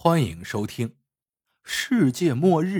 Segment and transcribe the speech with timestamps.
[0.00, 0.90] 欢迎收听
[1.64, 2.76] 《世界末日》。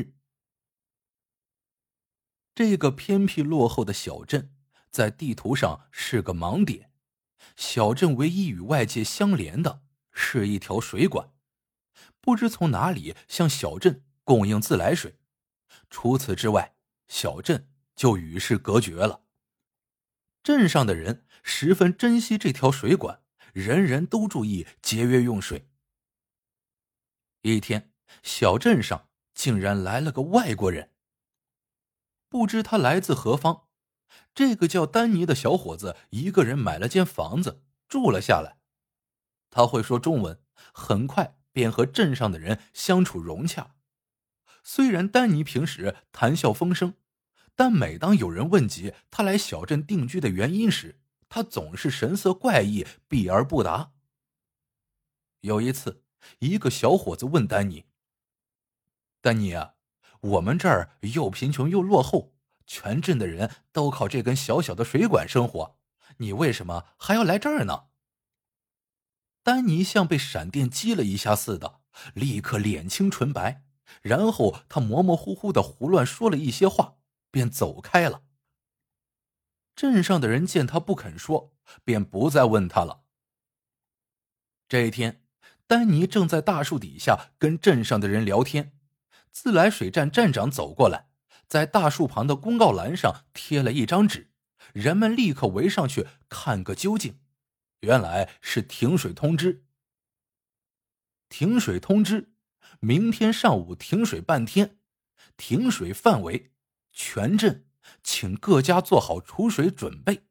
[2.55, 4.55] 这个偏僻落后的小镇，
[4.89, 6.93] 在地图上是个盲点。
[7.57, 11.33] 小镇唯一与外界相连的是一条水管，
[12.21, 15.19] 不知从哪里向小镇供应自来水。
[15.91, 16.77] 除此之外，
[17.09, 19.25] 小镇就与世隔绝了。
[20.45, 25.69] 镇上的人十分珍惜这条水管，人人都注意节约用水。
[27.43, 27.93] 一天，
[28.23, 30.93] 小镇上竟然来了个外国人。
[32.29, 33.69] 不知他来自何方。
[34.35, 38.59] 这个叫丹尼的小伙子一个人买了间房子住了下来。
[39.51, 43.77] 他会说中文，很快便和镇上的人相处融洽。
[44.65, 46.95] 虽然丹尼平时谈笑风生，
[47.55, 53.93] 但每当有人问及他来小镇定居的原因时，他总是神色怪异，避而不答。
[55.41, 56.03] 有一次。
[56.41, 57.87] 一个小伙子问丹尼
[59.21, 59.75] ：“丹尼啊，
[60.21, 62.35] 我们这儿又贫穷又落后，
[62.67, 65.79] 全镇的人都靠这根小小的水管生活，
[66.19, 67.89] 你为什么还要来这儿呢？”
[69.43, 71.81] 丹尼像被闪电击了一下似的，
[72.15, 73.65] 立刻脸青唇白，
[74.03, 76.99] 然后他模模糊糊的胡乱说了一些话，
[77.31, 78.23] 便走开了。
[79.75, 83.05] 镇上的人见他不肯说，便不再问他了。
[84.69, 85.23] 这一天。
[85.69, 88.73] 丹尼正在大树底下跟镇上的人聊天，
[89.31, 91.11] 自来水站站长走过来，
[91.47, 94.31] 在大树旁的公告栏上贴了一张纸，
[94.73, 97.21] 人们立刻围上去看个究竟。
[97.81, 99.67] 原来是停水通知。
[101.29, 102.33] 停水通知：
[102.81, 104.79] 明天上午停水半天，
[105.37, 106.51] 停水范围
[106.95, 107.67] 全镇，
[108.03, 110.25] 请各家做好储水准备。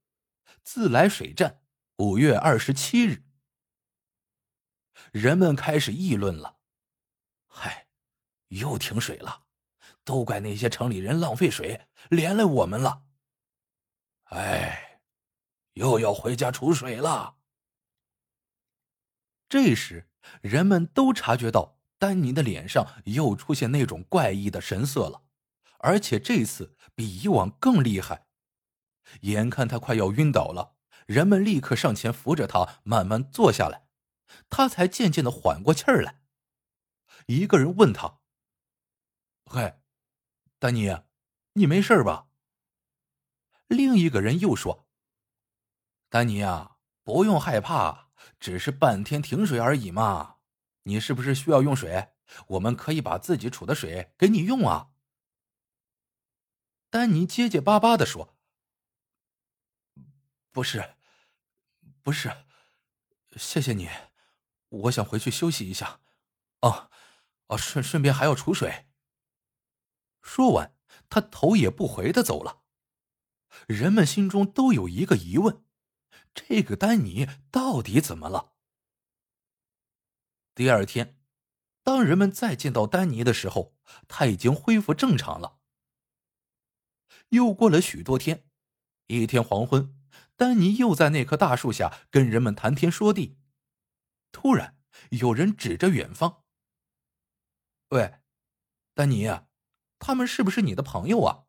[0.63, 1.61] 自来水站
[1.97, 3.26] 五月二十七日。
[5.11, 6.57] 人们开始议论了
[7.47, 7.87] ：“嗨，
[8.49, 9.43] 又停水了，
[10.03, 13.03] 都怪那些城里人浪费水，连累我们了。”
[14.29, 15.01] 哎，
[15.73, 17.37] 又要回家储水了。
[19.47, 20.09] 这时，
[20.41, 25.23] 人们都察觉到丹尼的脸上又出现那种怪异的神色了，
[25.79, 28.27] 而且这次比以往更厉害。
[29.21, 30.75] 眼看他快要晕倒了，
[31.05, 33.86] 人们立刻上前扶着他，慢慢坐下来。
[34.49, 36.21] 他才渐渐的缓过气儿来。
[37.25, 38.19] 一个人问他
[39.45, 39.81] ：“嗨，
[40.59, 40.95] 丹尼，
[41.53, 42.29] 你没事吧？”
[43.67, 44.87] 另一个人又说
[46.09, 50.37] ：“丹尼啊，不用害怕，只是半天停水而已嘛。
[50.83, 52.13] 你是不是需要用水？
[52.47, 54.91] 我们可以把自己储的水给你用啊。”
[56.89, 58.37] 丹尼结结巴巴的说
[60.53, 60.95] ：“不是，
[62.01, 62.31] 不是，
[63.35, 63.89] 谢谢你。”
[64.69, 66.01] 我想回去休息一下，
[66.61, 66.89] 哦，
[67.47, 68.87] 哦，顺顺便还要储水。
[70.21, 70.75] 说完，
[71.09, 72.63] 他头也不回的走了。
[73.65, 75.63] 人们心中都有一个疑问：
[76.33, 78.53] 这个丹尼到底怎么了？
[80.53, 81.17] 第二天，
[81.83, 85.59] 当人们再见到丹尼的时候，他已经恢复正常了。
[87.29, 88.49] 又过了许多天，
[89.07, 89.97] 一天黄昏，
[90.35, 93.36] 丹尼又在那棵大树下跟人们谈天说地。
[94.31, 94.77] 突然，
[95.11, 96.43] 有人指着远方
[97.89, 98.19] ：“喂，
[98.93, 99.47] 丹尼啊，
[99.99, 101.45] 他们是不是你的朋友啊？”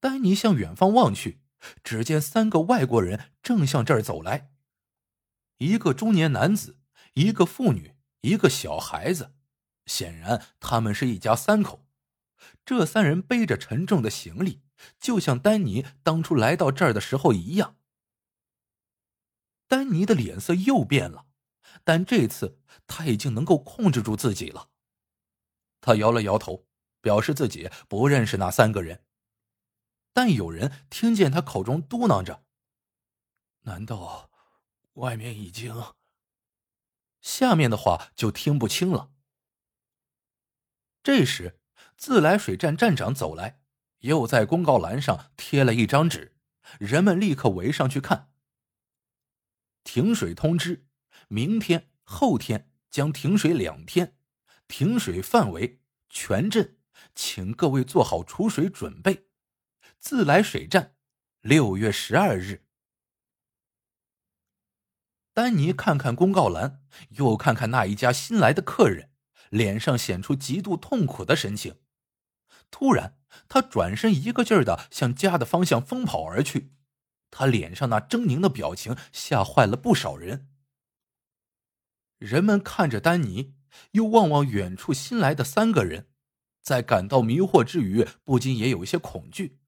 [0.00, 1.42] 丹尼向远方望去，
[1.84, 4.50] 只见三个外国人正向这儿走来，
[5.58, 6.78] 一个中年男子，
[7.14, 9.34] 一个妇女，一个小孩子。
[9.86, 11.86] 显然，他们是一家三口。
[12.64, 14.62] 这三人背着沉重的行李，
[14.98, 17.76] 就像丹尼当初来到这儿的时候一样。
[19.70, 21.26] 丹尼的脸色又变了，
[21.84, 22.58] 但这次
[22.88, 24.68] 他已经能够控制住自己了。
[25.80, 26.66] 他摇了摇头，
[27.00, 29.04] 表示自己不认识那三个人。
[30.12, 32.42] 但有人听见他口中嘟囔着
[33.62, 34.28] ：“难道
[34.94, 35.72] 外面已经……”
[37.22, 39.12] 下面的话就听不清了。
[41.04, 41.60] 这时，
[41.96, 43.60] 自来水站站长走来，
[44.00, 46.34] 又在公告栏上贴了一张纸，
[46.80, 48.29] 人们立刻围上去看。
[49.84, 50.86] 停水通知：
[51.28, 54.16] 明天、后天将停水两天，
[54.68, 56.76] 停水范围全镇，
[57.14, 59.28] 请各位做好储水准备。
[59.98, 60.96] 自来水站，
[61.40, 62.66] 六月十二日。
[65.32, 69.10] 丹尼看看公告栏，又看看那一家新来的客人，
[69.48, 71.80] 脸上显出极度痛苦的神情。
[72.70, 73.18] 突然，
[73.48, 76.74] 他转身，一个劲儿的向家的方向疯跑而去。
[77.30, 80.48] 他脸上那狰狞的表情吓坏了不少人。
[82.18, 83.54] 人们看着丹尼，
[83.92, 86.08] 又望望远处新来的三个人，
[86.60, 89.58] 在感到迷惑之余，不禁也有一些恐惧。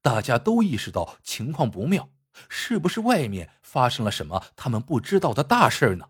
[0.00, 2.10] 大家都意识到情况不妙，
[2.48, 6.08] 是不是外面发生了什么他们不知道的大事呢？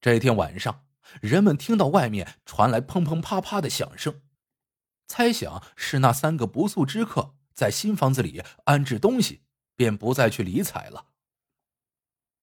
[0.00, 0.84] 这天晚上，
[1.20, 4.20] 人们听到外面传来砰砰啪啪的响声，
[5.06, 9.42] 猜想是那三个不速之客在新房子里安置东西，
[9.76, 11.06] 便不再去理睬了。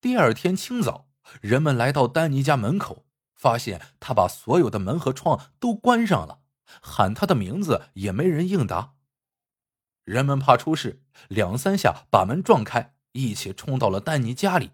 [0.01, 1.09] 第二天清早，
[1.41, 6.41] 人们来到丹尼家门口，发现他把所有的门和窗都关上了，
[6.81, 8.95] 喊他的名字也没人应答。
[10.05, 14.71] 人们怕出事，两三下把门撞开，一起冲到了丹尼家里。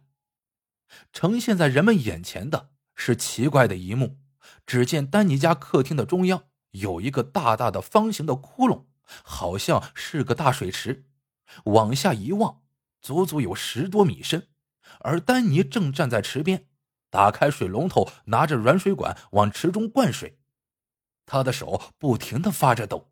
[1.12, 4.20] 呈现在人们眼前的是奇怪的一幕：
[4.66, 8.86] 只见丹尼家客厅的中央有一个大大的方形的窟窿，
[9.24, 11.06] 好像是个大水池，
[11.66, 12.64] 往下一望，
[13.02, 14.50] 足足有十多米深。
[15.00, 16.68] 而丹尼正站在池边，
[17.10, 20.40] 打开水龙头，拿着软水管往池中灌水，
[21.26, 23.12] 他的手不停的发着抖。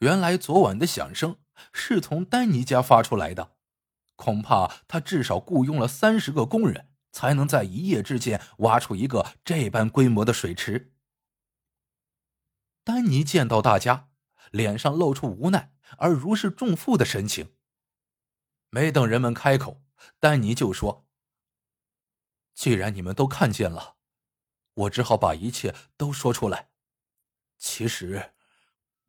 [0.00, 1.38] 原来昨晚的响声
[1.72, 3.52] 是从丹尼家发出来的，
[4.14, 10.94] 恐怕他至少雇佣了三十个工人，才能在一夜之间挖出一个这般规模的水池。
[12.86, 14.10] 丹尼见到大家，
[14.52, 17.56] 脸上露出无奈而如释重负的神情。
[18.70, 19.82] 没等人们开口，
[20.20, 21.04] 丹尼就说
[22.54, 23.96] ：“既然你们都看见了，
[24.74, 26.70] 我只好把一切都说出来。
[27.58, 28.34] 其实……”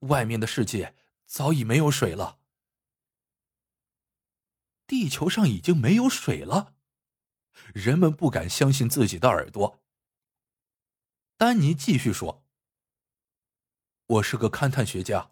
[0.09, 0.95] 外面的世界
[1.27, 2.39] 早已没有水了，
[4.87, 6.75] 地球上已经没有水了，
[7.75, 9.83] 人们不敢相信自己的耳朵。
[11.37, 12.43] 丹尼继续说
[14.07, 15.31] ：“我是个勘探学家，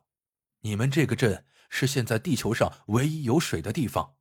[0.59, 4.17] 你们这个镇是现在地球上唯一有水的地方，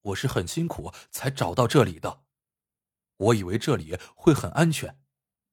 [0.00, 2.24] 我是很辛苦才找到这里的。
[3.16, 5.00] 我以为这里会很安全，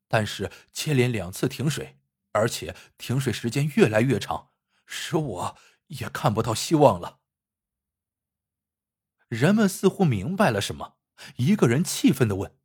[0.08, 2.00] 但是接连两次停水。”
[2.34, 4.52] 而且停水时间越来越长，
[4.86, 7.22] 使我也看不到希望了。
[9.28, 10.98] 人们似乎明白了什么，
[11.38, 12.56] 一个人气愤的问：“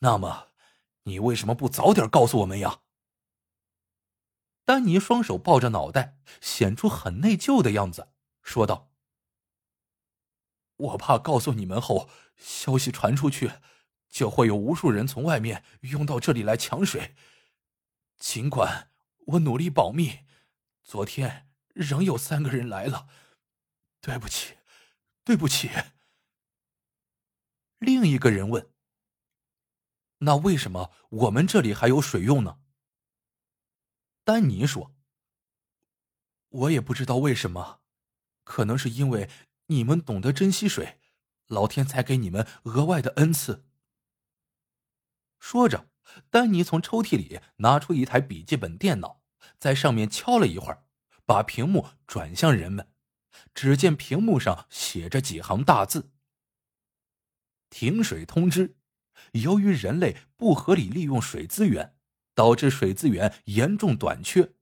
[0.00, 0.52] 那么，
[1.02, 2.80] 你为什么不早点告诉我们呀？”
[4.64, 8.08] 丹尼双手抱着脑袋，显出很内疚的样子，
[8.42, 8.92] 说道
[10.76, 13.54] ：“我怕告诉你们后，消息传出去，
[14.08, 17.16] 就会有无数人从外面涌到这里来抢水。”
[18.18, 18.90] 尽管
[19.26, 20.20] 我努力保密，
[20.84, 23.08] 昨天仍有三个人来了。
[24.00, 24.58] 对不起，
[25.24, 25.70] 对不起。
[27.78, 28.70] 另一个人问
[30.18, 32.58] ：“那为什么我们这里还有水用呢？”
[34.24, 34.94] 丹尼说
[36.48, 37.80] ：“我也不知道为什么，
[38.44, 39.28] 可能是因为
[39.66, 41.00] 你们懂得珍惜水，
[41.46, 43.64] 老天才给你们额外的恩赐。”
[45.38, 45.88] 说着。
[46.28, 49.22] 丹尼从抽屉里拿出一台笔记本电脑，
[49.58, 50.84] 在上面敲了一会儿，
[51.24, 52.92] 把屏幕转向人们。
[53.54, 56.10] 只见屏幕上写着几行大字
[57.70, 58.76] ：“停水通知，
[59.32, 61.96] 由于人类不合理利用水资源，
[62.34, 64.52] 导致水资源严重短缺，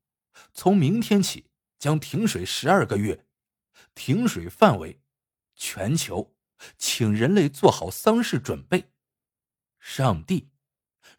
[0.53, 3.27] 从明天起将停水十二个月。
[3.95, 5.01] 停水范围：
[5.55, 6.35] 全球，
[6.79, 8.93] 请人类做好丧事准备。
[9.79, 10.49] 上帝。”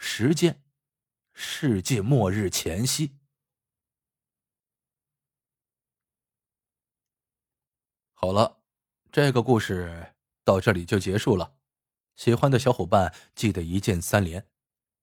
[0.03, 0.63] 时间，
[1.34, 3.17] 世界末日前夕。
[8.13, 8.63] 好了，
[9.12, 11.55] 这个故事到这里就结束了。
[12.15, 14.48] 喜欢的小伙伴记得一键三连，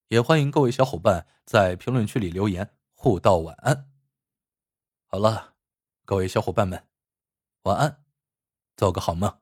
[0.08, 3.90] 也欢迎各位小伙伴在评论区里留言互道晚安。
[5.06, 5.54] 好了，
[6.06, 6.86] 各位小伙伴们，
[7.64, 8.02] 晚安，
[8.74, 9.38] 做个好梦。